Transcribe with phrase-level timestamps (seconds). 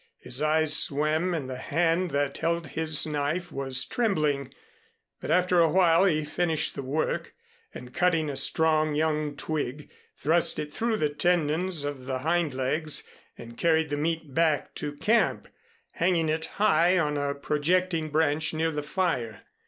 [0.17, 4.51] His eyes swam and the hand that held his knife was trembling;
[5.19, 7.35] but after a while he finished his work,
[7.71, 13.07] and cutting a strong young twig, thrust it through the tendons of the hind legs
[13.37, 15.47] and carried the meat back to camp,
[15.91, 19.41] hanging it high on a projecting branch near the fire.